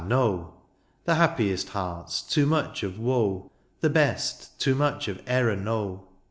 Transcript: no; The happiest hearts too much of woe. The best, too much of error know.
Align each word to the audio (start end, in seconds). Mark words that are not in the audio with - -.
no; 0.07 0.55
The 1.05 1.13
happiest 1.13 1.69
hearts 1.69 2.23
too 2.23 2.47
much 2.47 2.81
of 2.81 2.97
woe. 2.97 3.51
The 3.81 3.89
best, 3.91 4.59
too 4.59 4.73
much 4.73 5.07
of 5.07 5.21
error 5.27 5.55
know. 5.55 6.07